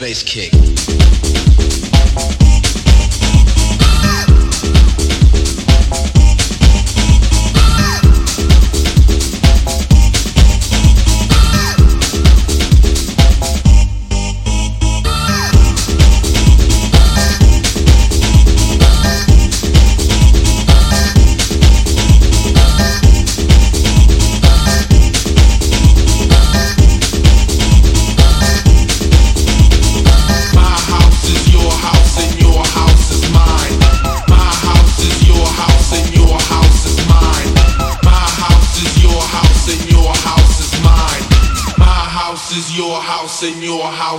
[0.00, 1.59] bass kick.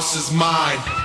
[0.01, 1.00] house is mine.